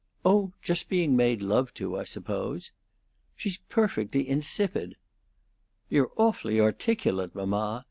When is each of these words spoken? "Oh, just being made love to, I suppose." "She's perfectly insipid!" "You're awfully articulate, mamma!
"Oh, 0.25 0.51
just 0.63 0.89
being 0.89 1.15
made 1.15 1.43
love 1.43 1.75
to, 1.75 1.95
I 1.95 2.05
suppose." 2.05 2.71
"She's 3.35 3.59
perfectly 3.69 4.27
insipid!" 4.27 4.95
"You're 5.91 6.09
awfully 6.17 6.59
articulate, 6.59 7.35
mamma! 7.35 7.79